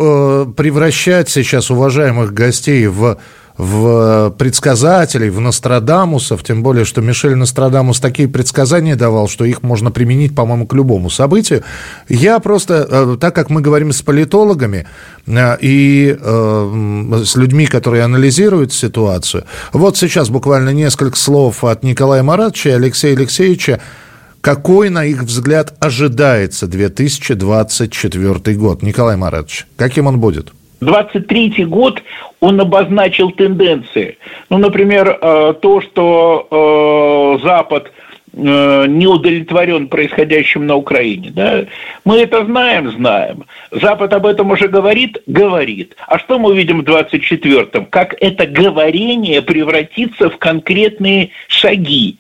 превращать 0.55 1.29
сейчас 1.29 1.71
уважаемых 1.71 2.33
гостей 2.33 2.87
в 2.87 3.19
в 3.63 4.31
предсказателей, 4.39 5.31
в 5.31 5.41
Нострадамусов, 5.41 6.43
тем 6.43 6.63
более, 6.65 6.85
что 6.85 7.01
Мишель 7.01 7.37
Нострадамус 7.37 8.01
такие 8.01 8.29
предсказания 8.29 8.97
давал, 8.97 9.29
что 9.29 9.45
их 9.45 9.63
можно 9.63 9.93
применить, 9.93 10.35
по-моему, 10.35 10.67
к 10.67 10.75
любому 10.75 11.11
событию. 11.11 11.63
Я 12.09 12.41
просто, 12.41 12.87
э, 12.91 13.17
так 13.21 13.35
как 13.35 13.51
мы 13.51 13.61
говорим 13.61 13.93
с 13.93 14.03
политологами 14.03 14.87
э, 15.27 15.57
и 15.61 16.17
э, 16.21 17.23
с 17.25 17.37
людьми, 17.37 17.67
которые 17.67 18.03
анализируют 18.03 18.73
ситуацию, 18.73 19.45
вот 19.73 19.97
сейчас 19.97 20.29
буквально 20.29 20.71
несколько 20.71 21.17
слов 21.17 21.63
от 21.63 21.85
Николая 21.85 22.25
Маратовича 22.25 22.71
и 22.71 22.73
Алексея 22.73 23.17
Алексеевича, 23.17 23.81
какой, 24.41 24.89
на 24.89 25.05
их 25.05 25.23
взгляд, 25.23 25.75
ожидается 25.79 26.67
2024 26.67 28.57
год? 28.57 28.83
Николай 28.83 29.17
Маратович, 29.17 29.69
каким 29.77 30.09
он 30.09 30.19
будет? 30.19 30.53
23 30.83 31.65
год 31.67 32.03
он 32.41 32.61
обозначил 32.61 33.31
тенденции. 33.31 34.19
Ну, 34.51 34.59
например, 34.59 35.19
э, 35.21 35.55
то, 35.61 35.81
что 35.81 37.39
э, 37.41 37.47
Запад 37.47 37.93
э, 38.33 38.87
не 38.89 39.07
удовлетворен 39.07 39.87
происходящим 39.87 40.67
на 40.67 40.75
Украине. 40.75 41.31
Да? 41.31 41.67
Мы 42.05 42.19
это 42.19 42.45
знаем, 42.45 42.91
знаем. 42.91 43.45
Запад 43.71 44.13
об 44.13 44.27
этом 44.27 44.51
уже 44.51 44.67
говорит, 44.67 45.23
говорит. 45.27 45.95
А 46.09 46.19
что 46.19 46.41
мы 46.41 46.57
видим 46.57 46.81
в 46.81 46.85
24-м? 46.85 47.87
Как 47.87 48.17
это 48.21 48.47
говорение 48.47 49.41
превратится 49.41 50.31
в 50.31 50.37
конкретные 50.39 51.31
шаги. 51.47 52.19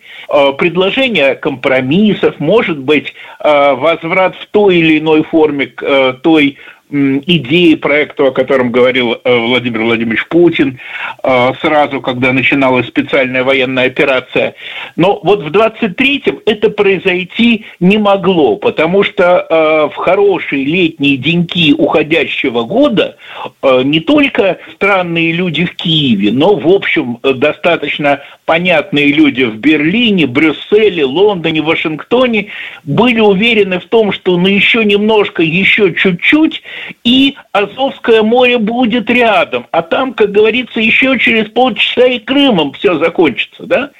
Предложение 0.56 1.34
компромиссов, 1.34 2.38
может 2.38 2.78
быть, 2.78 3.12
возврат 3.42 4.36
в 4.36 4.46
той 4.46 4.76
или 4.76 4.98
иной 4.98 5.24
форме 5.24 5.66
к 5.66 6.20
той 6.22 6.58
идеи 6.92 7.74
проекта, 7.74 8.26
о 8.26 8.30
котором 8.32 8.70
говорил 8.70 9.14
э, 9.14 9.38
Владимир 9.38 9.82
Владимирович 9.82 10.26
Путин 10.28 10.78
э, 11.22 11.52
сразу, 11.60 12.00
когда 12.00 12.32
начиналась 12.32 12.86
специальная 12.86 13.44
военная 13.44 13.86
операция. 13.86 14.54
Но 14.96 15.18
вот 15.22 15.42
в 15.42 15.46
23-м 15.48 16.40
это 16.44 16.68
произойти 16.70 17.64
не 17.80 17.96
могло, 17.96 18.56
потому 18.56 19.02
что 19.04 19.46
э, 19.48 19.94
в 19.94 19.96
хорошие 19.96 20.64
летние 20.64 21.16
деньки 21.16 21.72
уходящего 21.72 22.64
года 22.64 23.16
не 23.62 24.00
только 24.00 24.58
странные 24.74 25.32
люди 25.32 25.64
в 25.64 25.74
Киеве, 25.74 26.32
но, 26.32 26.54
в 26.54 26.68
общем, 26.68 27.18
достаточно 27.22 28.20
понятные 28.44 29.06
люди 29.12 29.44
в 29.44 29.56
Берлине, 29.56 30.26
Брюсселе, 30.26 31.04
Лондоне, 31.04 31.62
Вашингтоне 31.62 32.48
были 32.84 33.20
уверены 33.20 33.80
в 33.80 33.86
том, 33.86 34.12
что 34.12 34.36
на 34.36 34.48
еще 34.48 34.84
немножко, 34.84 35.42
еще 35.42 35.94
чуть-чуть, 35.94 36.62
и 37.04 37.36
Азовское 37.52 38.22
море 38.22 38.58
будет 38.58 39.10
рядом. 39.10 39.66
А 39.70 39.82
там, 39.82 40.14
как 40.14 40.32
говорится, 40.32 40.80
еще 40.80 41.18
через 41.18 41.48
полчаса 41.50 42.06
и 42.06 42.18
Крымом 42.18 42.72
все 42.72 42.98
закончится, 42.98 43.64
да? 43.64 43.90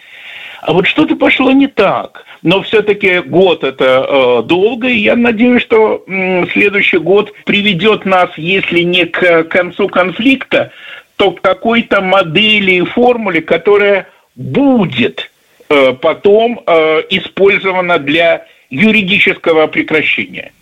А 0.63 0.73
вот 0.73 0.87
что-то 0.87 1.17
пошло 1.17 1.51
не 1.51 1.67
так. 1.67 2.25
Но 2.43 2.63
все-таки 2.63 3.19
год 3.21 3.63
это 3.65 4.07
э, 4.09 4.43
долго, 4.47 4.89
и 4.89 4.99
я 4.99 5.17
надеюсь, 5.17 5.63
что 5.63 6.05
э, 6.07 6.47
следующий 6.53 6.99
год 6.99 7.33
приведет 7.45 8.05
нас, 8.05 8.31
если 8.37 8.81
не 8.81 9.07
к 9.07 9.45
концу 9.45 9.89
конфликта, 9.89 10.73
то 11.17 11.33
к 11.33 11.41
какой-то 11.41 12.01
модели 12.01 12.73
и 12.73 12.85
формуле, 12.85 13.43
которая 13.43 14.09
будет 14.35 15.31
э, 15.69 15.93
потом 15.95 16.61
э, 16.67 17.03
использована 17.11 17.99
для 17.99 18.47
юридического 18.71 19.67
прекращения. 19.69 20.53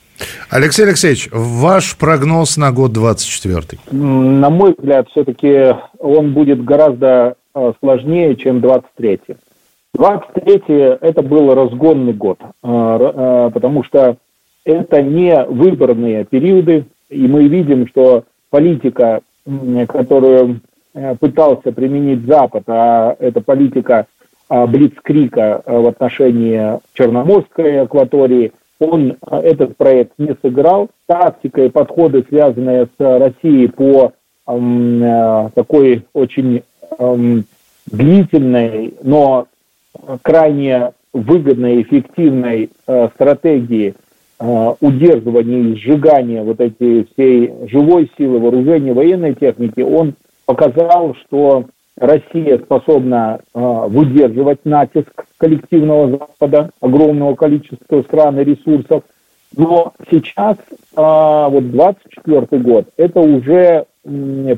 Алексей 0.50 0.85
Алексеевич, 0.85 1.28
ваш 1.33 1.96
прогноз 1.96 2.56
на 2.56 2.72
год 2.72 2.92
24 2.92 3.80
На 3.92 4.50
мой 4.50 4.74
взгляд, 4.76 5.09
все-таки 5.11 5.76
он 5.98 6.33
будет 6.33 6.64
гораздо 6.64 7.37
э, 7.54 7.72
сложнее, 7.80 8.37
чем 8.37 8.61
23 8.61 9.20
23 9.94 10.62
это 11.00 11.22
был 11.22 11.54
разгонный 11.54 12.12
год, 12.12 12.40
э, 12.40 12.46
э, 12.62 13.50
потому 13.54 13.85
что 13.85 14.16
это 14.64 15.02
не 15.02 15.44
выборные 15.44 16.24
периоды, 16.24 16.85
И 17.09 17.26
мы 17.26 17.48
видим, 17.48 17.87
что 17.88 18.24
политика, 18.50 19.20
которую 19.88 20.61
пытался 21.18 21.72
применить 21.72 22.26
Запад, 22.26 22.64
а 22.66 23.16
это 23.18 23.40
политика 23.40 24.06
Блицкрика 24.48 25.62
в 25.64 25.87
отношении 25.87 26.78
Черноморской 26.94 27.80
акватории, 27.80 28.52
он 28.80 29.16
этот 29.30 29.76
проект 29.76 30.12
не 30.18 30.36
сыграл. 30.42 30.88
Тактика 31.06 31.64
и 31.64 31.68
подходы, 31.68 32.24
связанные 32.28 32.86
с 32.86 32.98
Россией 32.98 33.68
по 33.68 34.12
такой 35.54 36.04
очень 36.12 36.62
длительной, 37.86 38.94
но 39.02 39.46
крайне 40.22 40.92
выгодной 41.12 41.82
эффективной 41.82 42.70
э, 42.86 43.08
стратегии 43.14 43.94
э, 44.38 44.74
удерживания 44.80 45.60
и 45.60 45.76
сжигания 45.76 46.42
вот 46.42 46.60
этой 46.60 47.06
всей 47.12 47.52
живой 47.68 48.10
силы, 48.16 48.38
вооружения, 48.38 48.92
военной 48.92 49.34
техники, 49.34 49.80
он 49.80 50.14
показал, 50.46 51.14
что 51.26 51.66
Россия 52.00 52.58
способна 52.58 53.40
э, 53.54 53.60
выдерживать 53.88 54.64
натиск 54.64 55.26
коллективного 55.36 56.10
Запада, 56.10 56.70
огромного 56.80 57.34
количества 57.34 58.02
стран 58.02 58.40
и 58.40 58.44
ресурсов. 58.44 59.04
Но 59.56 59.92
сейчас, 60.08 60.56
вот 60.94 61.70
24 61.72 62.62
год, 62.62 62.86
это 62.96 63.18
уже 63.18 63.84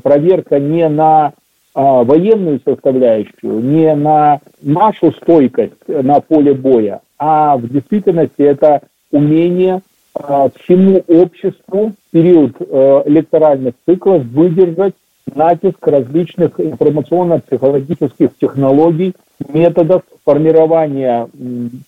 проверка 0.03 0.59
не 0.59 0.87
на 0.87 1.33
а, 1.73 2.03
военную 2.03 2.61
составляющую, 2.63 3.59
не 3.59 3.95
на 3.95 4.39
нашу 4.61 5.11
стойкость 5.13 5.87
на 5.87 6.21
поле 6.21 6.53
боя, 6.53 7.01
а 7.17 7.57
в 7.57 7.67
действительности 7.67 8.43
это 8.43 8.83
умение 9.11 9.81
всему 10.13 11.03
обществу 11.07 11.89
в 11.89 12.11
период 12.11 12.55
э, 12.59 13.03
электоральных 13.05 13.73
циклов 13.87 14.23
выдержать 14.25 14.93
натиск 15.33 15.85
различных 15.87 16.59
информационно-психологических 16.59 18.29
технологий, 18.39 19.13
методов 19.47 20.03
формирования 20.25 21.27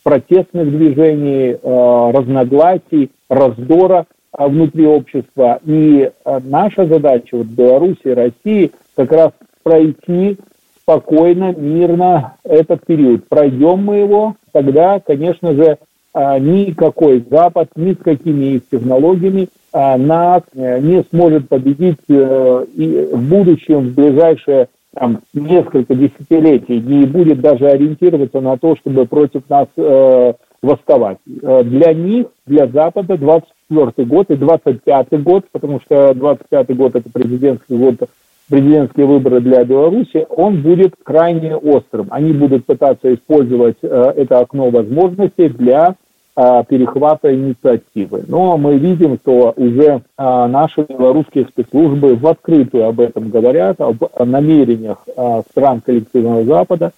протестных 0.03 0.69
движений, 0.69 1.57
э, 1.61 2.11
разногласий, 2.13 3.11
раздора 3.29 4.05
внутри 4.37 4.85
общества. 4.85 5.59
И 5.65 6.09
э, 6.25 6.39
наша 6.43 6.85
задача 6.85 7.37
вот 7.37 7.47
Беларуси 7.47 8.01
и 8.03 8.13
России 8.13 8.71
как 8.95 9.11
раз 9.11 9.31
пройти 9.63 10.37
спокойно, 10.81 11.53
мирно 11.53 12.35
этот 12.43 12.85
период. 12.85 13.27
Пройдем 13.27 13.83
мы 13.83 13.97
его, 13.97 14.35
тогда, 14.51 14.99
конечно 14.99 15.53
же, 15.53 15.77
никакой 16.15 17.25
Запад 17.29 17.69
ни 17.75 17.93
с 17.93 17.97
какими 17.97 18.55
их 18.55 18.69
технологиями 18.69 19.49
а, 19.77 19.97
нас 19.97 20.41
э, 20.53 20.79
не 20.79 21.03
сможет 21.11 21.49
победить 21.49 21.99
э, 22.07 22.65
и 22.75 23.09
в 23.11 23.29
будущем, 23.29 23.89
в 23.89 23.93
ближайшие 23.93 24.69
там, 24.93 25.19
несколько 25.33 25.93
десятилетий, 25.93 26.79
не 26.79 27.05
будет 27.05 27.41
даже 27.41 27.67
ориентироваться 27.67 28.39
на 28.39 28.57
то, 28.57 28.77
чтобы 28.77 29.05
против 29.05 29.41
нас 29.49 29.67
э, 29.75 30.33
восставать. 30.61 31.17
Э, 31.41 31.63
для 31.63 31.93
них, 31.93 32.27
для 32.45 32.67
Запада 32.67 33.17
24 33.17 34.07
год 34.07 34.31
и 34.31 34.35
25 34.35 35.23
год, 35.23 35.45
потому 35.51 35.81
что 35.81 36.13
25 36.13 36.77
год 36.77 36.95
это 36.95 37.09
президентский 37.09 37.75
год 37.75 38.09
президентские 38.49 39.07
выборы 39.07 39.41
для 39.41 39.63
Беларуси, 39.65 40.25
он 40.29 40.61
будет 40.61 40.93
крайне 41.03 41.55
острым. 41.55 42.07
Они 42.11 42.31
будут 42.31 42.65
пытаться 42.65 43.13
использовать 43.13 43.77
э, 43.81 44.13
это 44.15 44.39
окно 44.39 44.69
возможностей 44.69 45.49
для 45.49 45.95
перехвата 46.35 47.33
инициативы. 47.33 48.23
Но 48.27 48.57
мы 48.57 48.77
видим, 48.77 49.17
что 49.21 49.53
уже 49.55 49.85
э, 49.85 50.01
наши 50.17 50.81
белорусские 50.81 51.45
спецслужбы 51.45 52.15
в 52.15 52.27
открытую 52.27 52.87
об 52.87 52.99
этом 52.99 53.29
говорят, 53.29 53.79
об 53.79 54.03
намерениях 54.19 54.97
э, 55.07 55.41
стран 55.49 55.81
коллективного 55.81 56.43
Запада. 56.43 56.91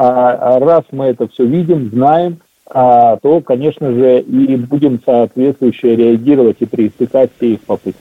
А 0.00 0.60
раз 0.60 0.84
мы 0.92 1.06
это 1.06 1.26
все 1.26 1.44
видим, 1.44 1.90
знаем, 1.90 2.38
а, 2.70 3.16
то, 3.16 3.40
конечно 3.40 3.90
же, 3.92 4.20
и 4.20 4.56
будем 4.56 5.00
соответствующе 5.04 5.96
реагировать 5.96 6.58
и 6.60 6.66
пресекать 6.66 7.30
все 7.36 7.54
их 7.54 7.60
попытки. 7.62 8.00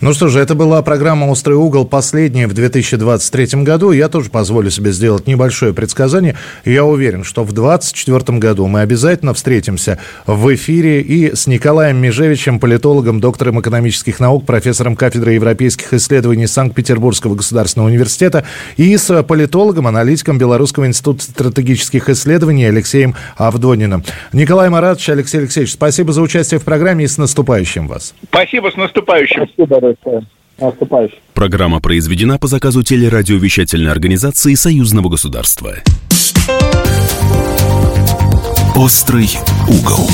Ну 0.00 0.12
что 0.12 0.28
же, 0.28 0.38
это 0.38 0.54
была 0.54 0.80
программа 0.82 1.24
«Острый 1.24 1.54
угол», 1.54 1.84
последняя 1.84 2.46
в 2.46 2.52
2023 2.52 3.64
году. 3.64 3.90
Я 3.90 4.08
тоже 4.08 4.30
позволю 4.30 4.70
себе 4.70 4.92
сделать 4.92 5.26
небольшое 5.26 5.74
предсказание. 5.74 6.36
Я 6.64 6.84
уверен, 6.84 7.24
что 7.24 7.42
в 7.42 7.52
2024 7.52 8.38
году 8.38 8.68
мы 8.68 8.82
обязательно 8.82 9.34
встретимся 9.34 9.98
в 10.24 10.54
эфире 10.54 11.00
и 11.00 11.34
с 11.34 11.48
Николаем 11.48 11.96
Межевичем, 11.96 12.60
политологом, 12.60 13.18
доктором 13.18 13.60
экономических 13.60 14.20
наук, 14.20 14.46
профессором 14.46 14.94
кафедры 14.94 15.32
европейских 15.32 15.92
исследований 15.92 16.46
Санкт-Петербургского 16.46 17.34
государственного 17.34 17.88
университета 17.88 18.44
и 18.76 18.96
с 18.96 19.24
политологом, 19.24 19.88
аналитиком 19.88 20.38
Белорусского 20.38 20.86
института 20.86 21.24
стратегических 21.24 22.08
исследований 22.08 22.66
Алексеем 22.66 23.16
Авдониным. 23.36 24.04
Николай 24.32 24.70
Маратович, 24.70 25.08
Алексей 25.08 25.38
Алексеевич, 25.38 25.72
спасибо 25.72 26.12
за 26.12 26.22
участие 26.22 26.60
в 26.60 26.64
программе 26.64 27.04
и 27.04 27.08
с 27.08 27.18
наступающим 27.18 27.88
вас. 27.88 28.14
Спасибо, 28.30 28.70
с 28.70 28.76
наступающим. 28.76 29.48
Спасибо 29.54 29.87
большое. 29.94 30.26
Наступающим. 30.58 31.18
Программа 31.34 31.80
произведена 31.80 32.38
по 32.38 32.48
заказу 32.48 32.82
телерадиовещательной 32.82 33.92
организации 33.92 34.54
Союзного 34.54 35.08
государства. 35.08 35.76
Острый 38.74 39.28
угол. 39.68 40.08